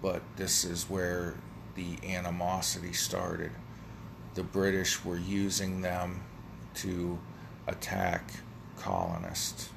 [0.00, 1.34] but this is where
[1.74, 3.52] the animosity started.
[4.34, 6.22] The British were using them
[6.76, 7.18] to
[7.66, 8.30] attack
[8.78, 9.68] colonists.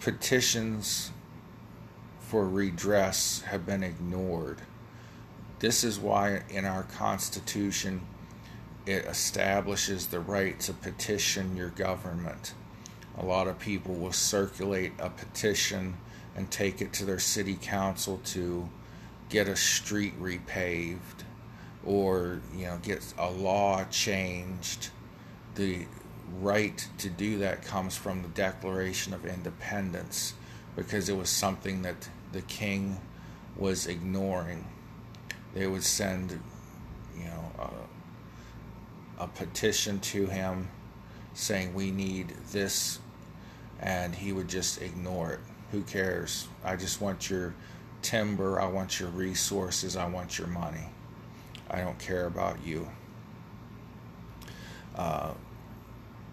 [0.00, 1.12] Petitions
[2.20, 4.58] for redress have been ignored.
[5.58, 8.00] This is why in our Constitution
[8.88, 12.54] it establishes the right to petition your government.
[13.18, 15.98] A lot of people will circulate a petition
[16.34, 18.66] and take it to their city council to
[19.28, 21.24] get a street repaved
[21.84, 24.88] or you know get a law changed
[25.54, 25.84] the
[26.40, 30.32] right to do that comes from the Declaration of Independence
[30.76, 32.98] because it was something that the king
[33.54, 34.64] was ignoring.
[35.54, 36.40] They would send,
[37.18, 37.68] you know, a,
[39.18, 40.68] a petition to him
[41.34, 42.98] saying, We need this,
[43.80, 45.40] and he would just ignore it.
[45.72, 46.48] Who cares?
[46.64, 47.54] I just want your
[48.00, 50.88] timber, I want your resources, I want your money.
[51.70, 52.88] I don't care about you.
[54.96, 55.32] Uh,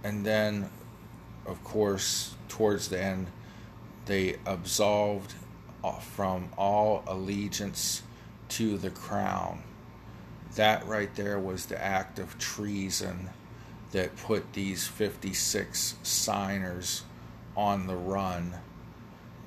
[0.03, 0.69] and then,
[1.45, 3.27] of course, towards the end,
[4.05, 5.33] they absolved
[6.01, 8.01] from all allegiance
[8.49, 9.61] to the crown.
[10.55, 13.29] That right there was the act of treason
[13.91, 17.03] that put these 56 signers
[17.55, 18.55] on the run.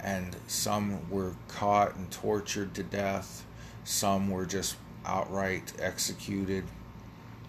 [0.00, 3.44] And some were caught and tortured to death,
[3.84, 6.64] some were just outright executed,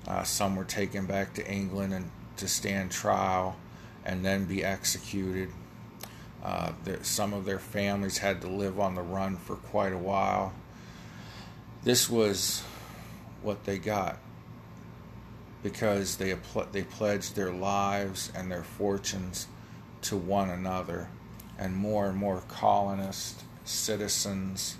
[0.07, 3.57] uh, some were taken back to England and to stand trial
[4.05, 5.49] and then be executed.
[6.41, 10.53] Uh, some of their families had to live on the run for quite a while.
[11.84, 12.64] This was
[13.42, 14.20] what they got
[15.62, 16.36] because they
[16.72, 19.48] they pledged their lives and their fortunes
[20.02, 21.10] to one another,
[21.58, 24.78] and more and more colonist citizens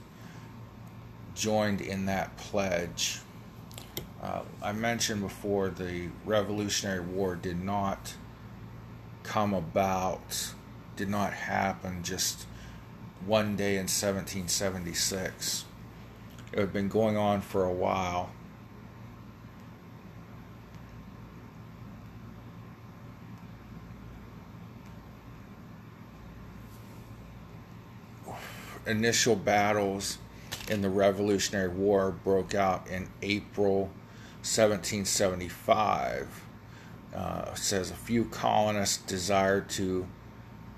[1.36, 3.20] joined in that pledge.
[4.22, 8.16] Uh, I mentioned before the Revolutionary War did not
[9.24, 10.53] come about,
[10.95, 12.45] did not happen just
[13.26, 15.66] one day in 1776.
[16.51, 18.32] It had been going on for a while.
[28.90, 30.18] Initial battles
[30.68, 33.92] in the Revolutionary War broke out in April
[34.42, 36.28] 1775
[37.14, 40.08] uh, says a few colonists desired to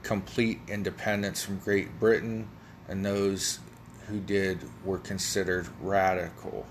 [0.04, 2.50] complete independence from Great Britain,
[2.88, 3.60] and those
[4.08, 6.66] who did were considered radical.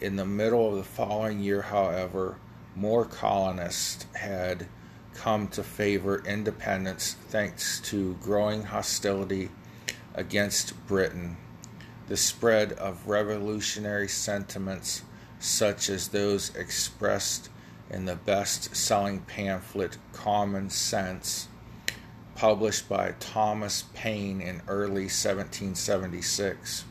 [0.00, 2.36] In the middle of the following year, however,
[2.74, 4.66] more colonists had
[5.14, 9.50] come to favor independence thanks to growing hostility
[10.14, 11.36] against Britain,
[12.08, 15.02] the spread of revolutionary sentiments
[15.38, 17.48] such as those expressed
[17.90, 21.48] in the best selling pamphlet Common Sense,
[22.34, 26.84] published by Thomas Paine in early 1776.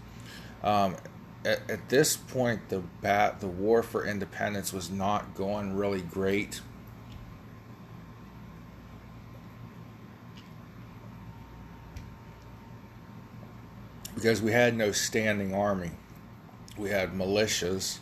[0.63, 0.95] Um,
[1.43, 6.61] at, at, this point, the, bat, the war for independence was not going really great.
[14.16, 15.91] Because we had no standing army.
[16.78, 17.99] We had militias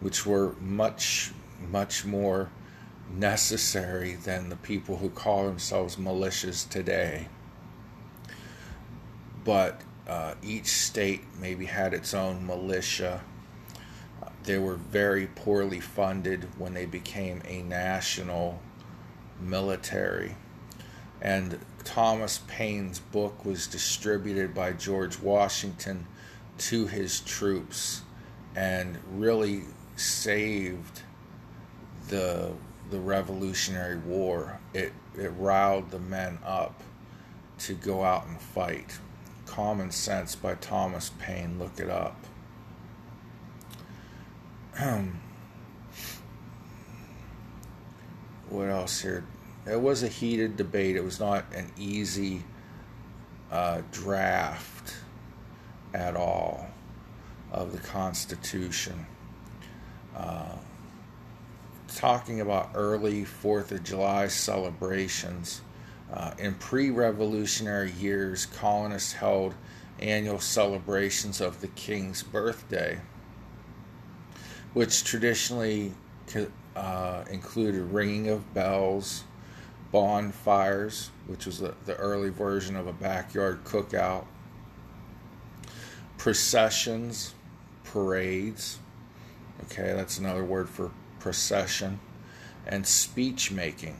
[0.00, 1.32] which were much,
[1.70, 2.50] much more
[3.10, 7.28] necessary than the people who call themselves militias today.
[9.44, 13.22] But uh, each state maybe had its own militia.
[14.44, 18.60] they were very poorly funded when they became a national
[19.40, 20.36] military.
[21.20, 26.06] And Thomas Paine's book was distributed by George Washington
[26.58, 28.02] to his troops
[28.54, 29.62] and really
[29.96, 31.02] saved
[32.08, 32.52] the
[32.90, 34.58] the Revolutionary War.
[34.74, 36.82] It it riled the men up
[37.60, 38.98] to go out and fight.
[39.46, 41.58] Common Sense by Thomas Paine.
[41.58, 42.18] Look it up.
[48.50, 49.24] what else here?
[49.68, 50.96] It was a heated debate.
[50.96, 52.44] It was not an easy
[53.50, 54.94] uh, draft
[55.92, 56.68] at all
[57.50, 59.06] of the Constitution.
[60.14, 60.56] Uh,
[61.88, 65.62] talking about early Fourth of July celebrations.
[66.12, 69.54] Uh, in pre revolutionary years, colonists held
[69.98, 73.00] annual celebrations of the king's birthday,
[74.74, 75.92] which traditionally
[76.76, 79.24] uh, included ringing of bells,
[79.90, 84.26] bonfires, which was the, the early version of a backyard cookout,
[86.18, 87.34] processions,
[87.84, 88.78] parades,
[89.64, 91.98] Okay, that's another word for procession.
[92.66, 93.96] And speech making.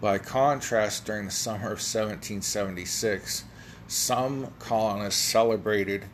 [0.00, 3.44] By contrast, during the summer of 1776,
[3.86, 6.06] some colonists celebrated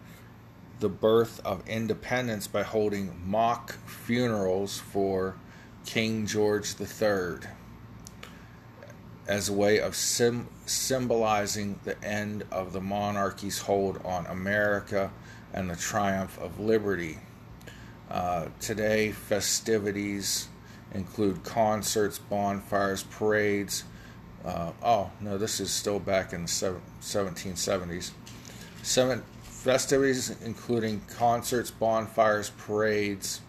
[0.81, 5.37] the birth of independence by holding mock funerals for
[5.87, 7.49] King George III
[9.29, 15.11] as a way of sim- symbolizing the end of the monarchy's hold on America
[15.53, 17.19] and the triumph of liberty.
[18.11, 20.49] Uh, today, festivities
[20.95, 23.85] include concerts, bonfires, parades.
[24.45, 28.13] Uh, oh, no, this is still back in the 1770s.
[28.83, 33.43] Seven, festivities including concerts, bonfires, parades,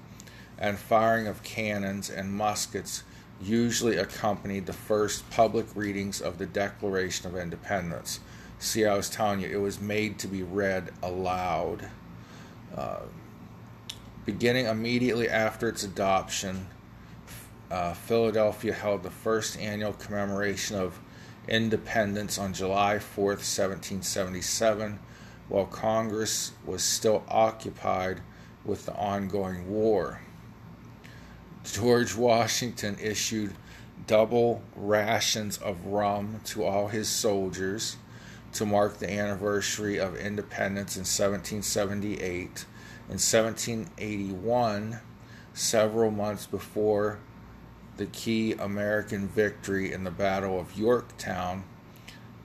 [0.57, 3.03] and firing of cannons and muskets
[3.41, 8.19] usually accompanied the first public readings of the Declaration of Independence.
[8.59, 11.89] See, I was telling you, it was made to be read aloud.
[12.75, 12.99] Uh,
[14.29, 16.67] Beginning immediately after its adoption,
[17.71, 20.99] uh, Philadelphia held the first annual commemoration of
[21.47, 24.99] independence on July 4th, 1777,
[25.47, 28.21] while Congress was still occupied
[28.63, 30.21] with the ongoing war.
[31.63, 33.53] George Washington issued
[34.07, 37.97] double rations of rum to all his soldiers
[38.53, 42.65] to mark the anniversary of independence in 1778.
[43.09, 44.99] In 1781,
[45.53, 47.19] several months before
[47.97, 51.63] the key American victory in the Battle of Yorktown,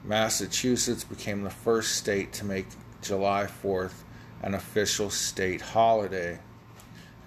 [0.03, 2.67] Massachusetts became the first state to make
[3.01, 4.03] July 4th
[4.43, 6.39] an official state holiday.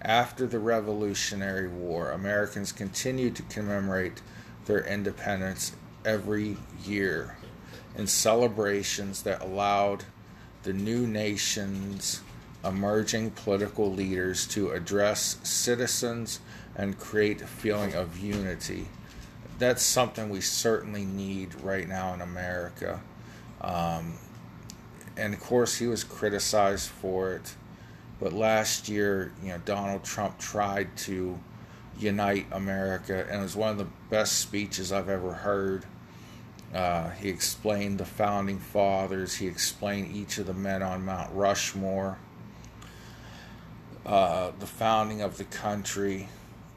[0.01, 4.21] After the Revolutionary War, Americans continued to commemorate
[4.65, 5.73] their independence
[6.05, 7.37] every year
[7.95, 10.05] in celebrations that allowed
[10.63, 12.21] the new nation's
[12.63, 16.39] emerging political leaders to address citizens
[16.75, 18.87] and create a feeling of unity.
[19.57, 23.01] That's something we certainly need right now in America.
[23.61, 24.13] Um,
[25.15, 27.55] and of course, he was criticized for it.
[28.19, 31.39] But last year, you know, Donald Trump tried to
[31.99, 35.85] unite America, and it was one of the best speeches I've ever heard.
[36.73, 39.35] Uh, he explained the founding fathers.
[39.35, 42.17] He explained each of the men on Mount Rushmore,
[44.05, 46.27] uh, the founding of the country,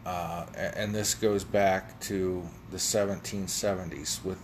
[0.07, 4.39] uh, and this goes back to the 1770s with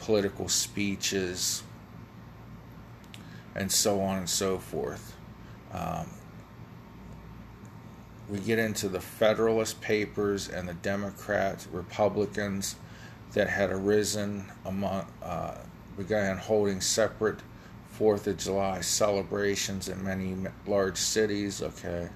[0.00, 1.62] political speeches
[3.54, 5.14] and so on and so forth.
[5.72, 6.06] Um,
[8.30, 12.76] we get into the Federalist Papers and the Democrats, Republicans
[13.32, 15.56] that had arisen among, uh,
[15.96, 17.40] began holding separate
[17.90, 20.34] Fourth of July celebrations in many
[20.66, 21.60] large cities.
[21.60, 22.08] Okay,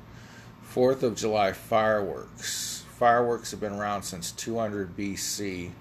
[0.62, 2.84] Fourth of July fireworks.
[2.98, 5.72] Fireworks have been around since 200 BC.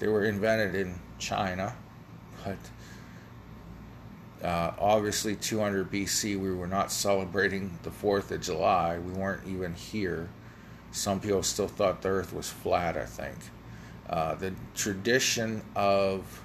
[0.00, 1.76] They were invented in China,
[2.44, 2.56] but
[4.44, 8.98] uh, obviously, 200 BC, we were not celebrating the 4th of July.
[8.98, 10.28] We weren't even here.
[10.92, 13.36] Some people still thought the earth was flat, I think.
[14.08, 16.42] Uh, the tradition of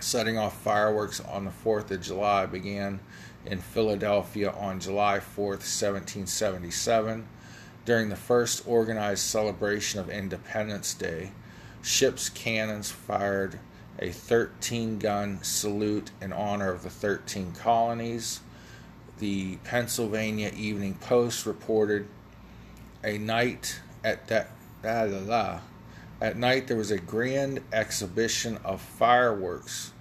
[0.00, 2.98] setting off fireworks on the 4th of July began
[3.46, 7.28] in Philadelphia on July 4th, 1777.
[7.84, 11.30] During the first organized celebration of Independence Day,
[11.82, 13.60] ships' cannons fired
[13.98, 18.40] a 13 gun salute in honor of the 13 colonies.
[19.18, 22.06] The Pennsylvania Evening Post reported
[23.02, 24.50] a night at that
[24.84, 25.60] la, la, la.
[26.20, 29.92] at night there was a grand exhibition of fireworks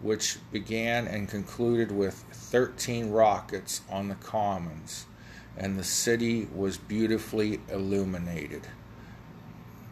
[0.00, 5.06] which began and concluded with 13 rockets on the commons
[5.56, 8.62] and the city was beautifully illuminated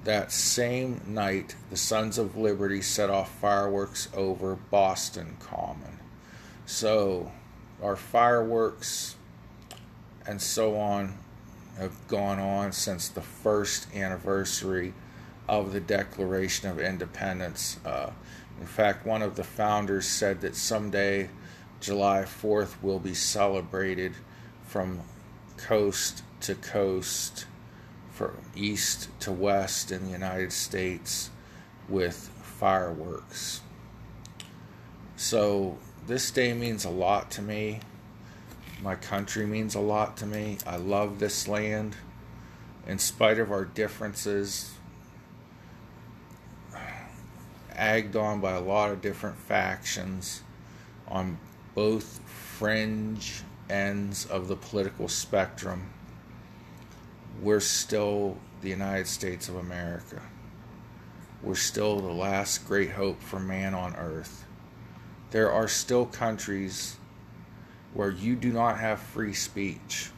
[0.09, 5.99] that same night, the Sons of Liberty set off fireworks over Boston Common.
[6.65, 7.31] So,
[7.83, 9.17] our fireworks
[10.27, 11.19] and so on
[11.77, 14.95] have gone on since the first anniversary
[15.47, 17.79] of the Declaration of Independence.
[17.85, 18.09] Uh,
[18.59, 21.29] in fact, one of the founders said that someday
[21.81, 24.15] July 4th will be celebrated
[24.65, 25.03] from
[25.59, 27.45] coast to coast
[28.19, 31.31] from east to west in the United States
[31.89, 33.61] with fireworks.
[35.15, 37.79] So, this day means a lot to me.
[38.83, 40.59] My country means a lot to me.
[40.67, 41.95] I love this land.
[42.89, 44.73] In spite of our differences,
[47.73, 50.43] agged on by a lot of different factions
[51.07, 51.39] on
[51.77, 55.91] both fringe ends of the political spectrum
[57.41, 60.23] we're still the United States of America.
[61.43, 64.45] We're still the last great hope for man on earth.
[65.31, 66.97] There are still countries
[67.95, 70.11] where you do not have free speech.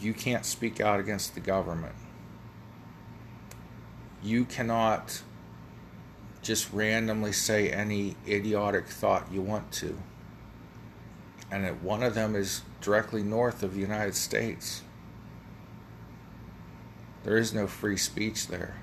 [0.00, 1.94] You can't speak out against the government.
[4.22, 5.22] You cannot
[6.42, 9.96] just randomly say any idiotic thought you want to.
[11.50, 14.82] And one of them is directly north of the United States.
[17.24, 18.76] There is no free speech there.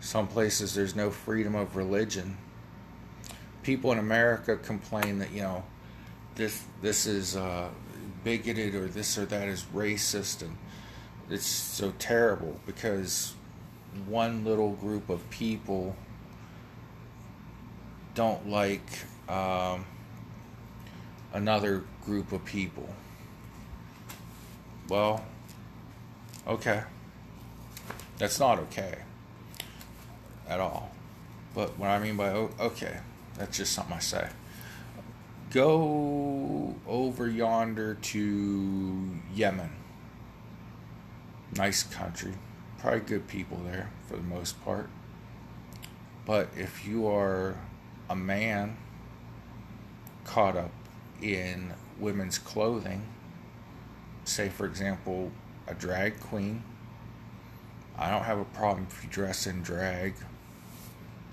[0.00, 2.36] Some places there's no freedom of religion.
[3.62, 5.64] People in America complain that, you know,
[6.34, 7.70] this this is uh,
[8.22, 10.56] bigoted or this or that is racist and
[11.30, 13.34] it's so terrible because
[14.06, 15.96] one little group of people
[18.14, 18.86] don't like
[19.28, 19.84] um,
[21.32, 22.88] another group of people.
[24.88, 25.24] Well,
[26.46, 26.82] okay.
[28.18, 28.98] That's not okay
[30.48, 30.90] at all.
[31.54, 32.98] But what I mean by okay,
[33.36, 34.28] that's just something I say.
[35.50, 39.70] Go over yonder to Yemen.
[41.56, 42.34] Nice country.
[42.78, 44.90] Probably good people there for the most part.
[46.26, 47.56] But if you are
[48.10, 48.76] a man
[50.24, 50.72] caught up
[51.22, 53.06] in women's clothing,
[54.28, 55.30] say for example,
[55.66, 56.62] a drag queen,
[57.96, 60.14] I don't have a problem if you dress in drag.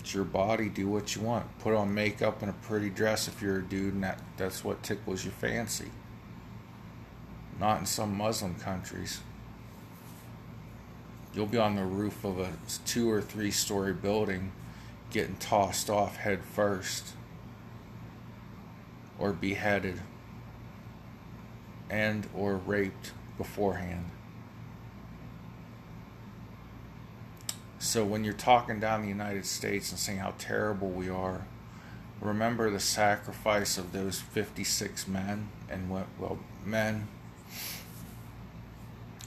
[0.00, 1.46] It's your body, do what you want.
[1.58, 4.82] Put on makeup and a pretty dress if you're a dude and that, that's what
[4.82, 5.90] tickles your fancy.
[7.60, 9.20] Not in some Muslim countries.
[11.34, 12.52] You'll be on the roof of a
[12.84, 14.52] two or three story building
[15.10, 17.12] getting tossed off head first
[19.18, 20.00] or beheaded
[21.92, 24.06] and or raped beforehand.
[27.78, 31.44] So when you're talking down the United States and saying how terrible we are,
[32.20, 37.08] remember the sacrifice of those 56 men and what well men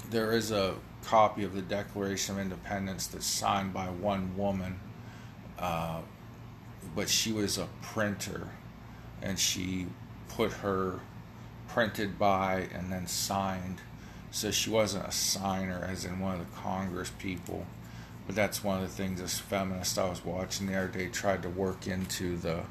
[0.09, 4.79] there is a copy of the Declaration of Independence that's signed by one woman
[5.59, 5.99] uh,
[6.95, 8.47] but she was a printer
[9.21, 9.87] and she
[10.29, 11.01] put her
[11.75, 13.81] printed by and then signed.
[14.31, 17.65] So she wasn't a signer, as in one of the Congress people.
[18.25, 21.43] But that's one of the things this feminist I was watching the other day tried
[21.43, 22.61] to work into the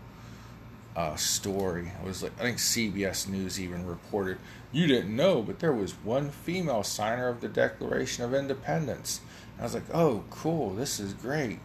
[0.97, 1.93] uh, story.
[2.03, 4.39] It was like I think CBS News even reported
[4.73, 9.21] you didn't know, but there was one female signer of the Declaration of Independence.
[9.53, 11.61] And I was like, oh, cool, this is great.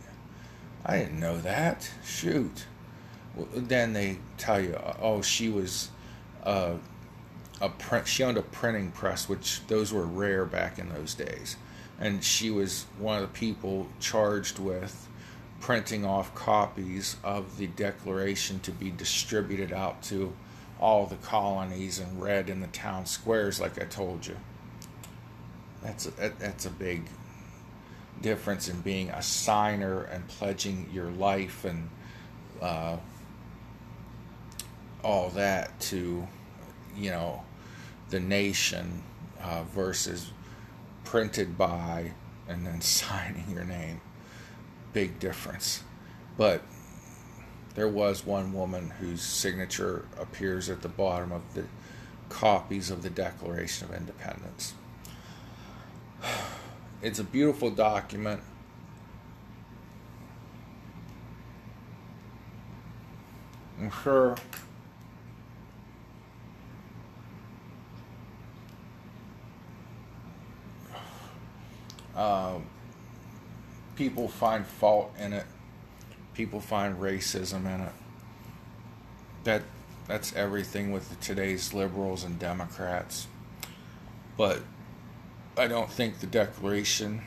[0.86, 1.90] I didn't know that.
[2.04, 2.66] Shoot.
[3.34, 5.90] Well, then they tell you, oh, she was
[6.44, 6.74] uh,
[7.62, 8.08] a print.
[8.08, 11.58] She owned a printing press, which those were rare back in those days,
[12.00, 15.08] and she was one of the people charged with
[15.60, 20.34] printing off copies of the Declaration to be distributed out to
[20.80, 24.38] all the colonies and read in the town squares, like I told you.
[25.84, 27.04] That's a, that's a big
[28.22, 31.90] difference in being a signer and pledging your life and
[32.62, 32.98] uh,
[35.04, 36.28] all that to,
[36.98, 37.44] you know,
[38.10, 39.04] the nation
[39.42, 40.32] uh, versus
[41.04, 42.12] printed by
[42.48, 44.02] and then signing your name.
[44.94, 45.84] Big difference.
[46.38, 46.64] But
[47.76, 51.66] there was one woman whose signature appears at the bottom of the
[52.30, 54.74] copies of the Declaration of Independence.
[57.02, 58.42] It's a beautiful document.
[63.80, 64.36] I'm sure
[72.20, 72.60] uh,
[73.96, 75.46] people find fault in it.
[76.34, 77.94] People find racism in it.
[79.46, 79.64] That
[80.06, 83.28] that's everything with today's liberals and Democrats.
[84.36, 84.60] But
[85.58, 87.22] I don't think the Declaration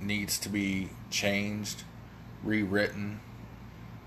[0.00, 1.82] needs to be changed,
[2.42, 3.20] rewritten.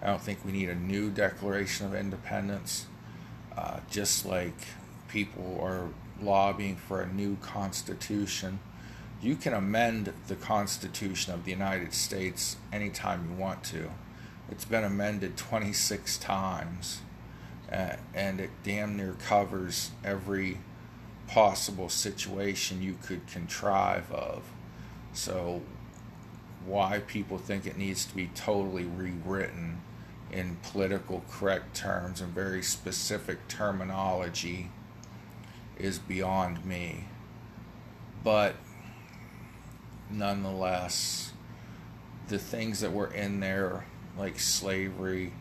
[0.01, 2.87] I don't think we need a new Declaration of Independence.
[3.55, 4.55] Uh, just like
[5.09, 5.89] people are
[6.21, 8.59] lobbying for a new Constitution,
[9.21, 13.91] you can amend the Constitution of the United States anytime you want to.
[14.49, 17.01] It's been amended 26 times,
[17.71, 20.57] uh, and it damn near covers every
[21.27, 24.43] possible situation you could contrive of.
[25.13, 25.61] So,
[26.65, 29.81] why people think it needs to be totally rewritten
[30.31, 34.69] in political correct terms and very specific terminology
[35.77, 37.05] is beyond me.
[38.23, 38.55] But
[40.09, 41.31] nonetheless,
[42.27, 43.85] the things that were in there,
[44.17, 45.33] like slavery,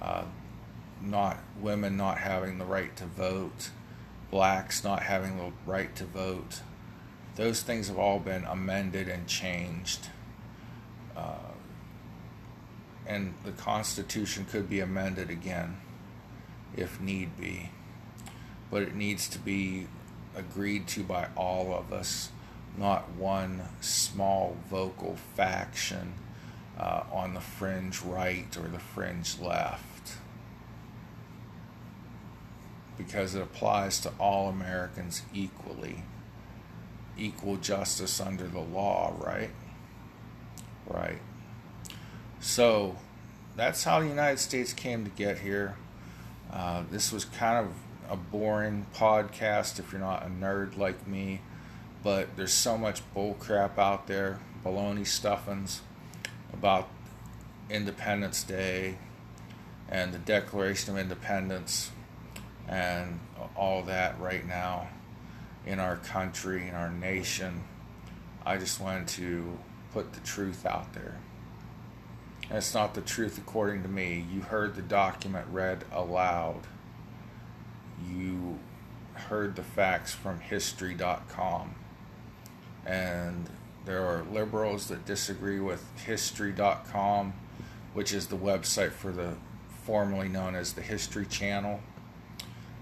[0.00, 0.24] uh,
[1.02, 3.70] not women not having the right to vote,
[4.30, 6.60] blacks not having the right to vote.
[7.36, 10.08] Those things have all been amended and changed.
[11.16, 11.52] Uh,
[13.06, 15.76] and the Constitution could be amended again
[16.76, 17.70] if need be.
[18.70, 19.86] But it needs to be
[20.34, 22.30] agreed to by all of us,
[22.76, 26.14] not one small vocal faction
[26.78, 29.96] uh, on the fringe right or the fringe left
[32.96, 36.02] because it applies to all Americans equally.
[37.18, 39.50] Equal justice under the law, right?
[40.86, 41.18] Right.
[42.40, 42.96] So
[43.56, 45.76] that's how the United States came to get here.
[46.52, 47.72] Uh, this was kind of
[48.08, 51.40] a boring podcast if you're not a nerd like me,
[52.02, 55.82] but there's so much bullcrap out there, baloney stuffings
[56.52, 56.88] about
[57.68, 58.96] Independence Day
[59.88, 61.90] and the Declaration of Independence
[62.68, 63.20] and
[63.56, 64.88] all that right now
[65.64, 67.64] in our country, in our nation.
[68.44, 69.58] I just wanted to
[69.92, 71.18] put the truth out there.
[72.48, 74.24] And it's not the truth according to me.
[74.32, 76.60] You heard the document read aloud.
[78.04, 78.58] You
[79.14, 81.74] heard the facts from history.com.
[82.84, 83.48] And
[83.84, 87.32] there are liberals that disagree with history.com,
[87.94, 89.34] which is the website for the
[89.84, 91.80] formerly known as the History Channel.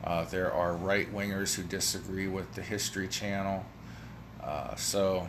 [0.03, 3.65] Uh, there are right wingers who disagree with the History Channel.
[4.43, 5.29] Uh, so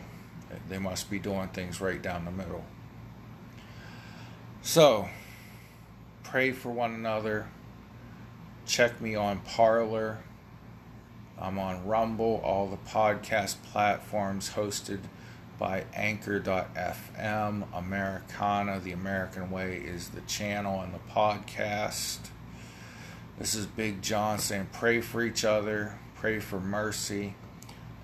[0.68, 2.64] they must be doing things right down the middle.
[4.62, 5.08] So,
[6.24, 7.46] pray for one another.
[8.66, 10.18] Check me on Parler.
[11.40, 14.98] I'm on Rumble, all the podcast platforms hosted
[15.56, 17.64] by Anchor.fm.
[17.72, 22.18] Americana, the American Way, is the channel and the podcast.
[23.38, 27.36] This is Big John saying, pray for each other, pray for mercy,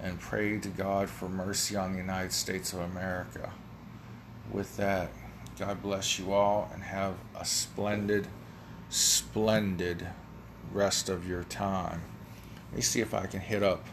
[0.01, 3.53] and pray to God for mercy on the United States of America.
[4.53, 5.11] With that,
[5.59, 8.29] God bless you all and have a splendid,
[8.91, 10.07] splendid
[10.73, 12.03] rest of your time.
[12.71, 13.85] Let me see if I can hit up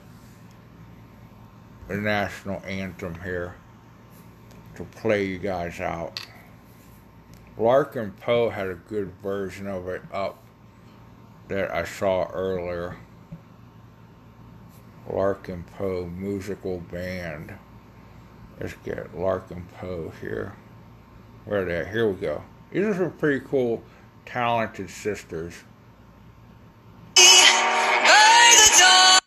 [1.87, 3.55] the national anthem here
[4.75, 6.25] to play you guys out.
[7.57, 10.41] Larkin Poe had a good version of it up
[11.49, 12.95] that I saw earlier.
[15.11, 17.53] Larkin Poe musical band.
[18.59, 20.55] Let's get Larkin Poe here.
[21.45, 22.43] Where are they Here we go.
[22.71, 23.83] These are some pretty cool,
[24.25, 25.53] talented sisters.
[28.49, 29.18] Broad stripes